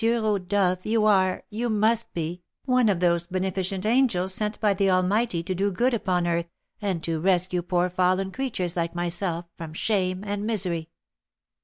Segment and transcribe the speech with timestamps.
[0.03, 5.43] Rodolph, you are, you must be, one of those beneficent angels sent by the Almighty
[5.43, 6.49] to do good upon earth,
[6.81, 10.89] and to rescue poor fallen creatures, like myself, from shame and misery."